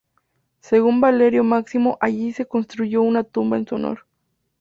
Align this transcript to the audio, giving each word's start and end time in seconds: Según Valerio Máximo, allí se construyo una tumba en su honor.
Según 0.61 0.99
Valerio 0.99 1.43
Máximo, 1.43 1.99
allí 2.01 2.33
se 2.33 2.47
construyo 2.47 3.03
una 3.03 3.23
tumba 3.23 3.57
en 3.57 3.67
su 3.67 3.75
honor. 3.75 4.07